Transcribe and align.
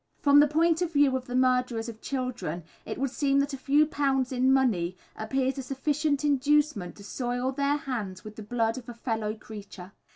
From 0.17 0.39
the 0.39 0.47
point 0.47 0.81
of 0.81 0.91
view 0.93 1.15
of 1.15 1.27
the 1.27 1.35
murderers 1.35 1.87
of 1.87 2.01
children 2.01 2.63
it 2.87 2.97
would 2.97 3.11
seem 3.11 3.39
that 3.39 3.53
a 3.53 3.55
few 3.57 3.85
pounds 3.85 4.31
in 4.31 4.51
money 4.51 4.97
appears 5.15 5.59
a 5.59 5.61
sufficient 5.61 6.25
inducement 6.25 6.95
to 6.95 7.03
soil 7.03 7.51
their 7.51 7.77
hands 7.77 8.23
with 8.23 8.35
the 8.35 8.41
blood 8.41 8.79
of 8.79 8.89
a 8.89 8.95
fellow 8.95 9.35
creature. 9.35 9.91